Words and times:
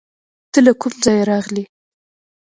ته 0.51 0.59
له 0.65 0.73
کوم 0.81 0.93
ځایه 1.03 1.23
راغلې؟ 1.31 1.63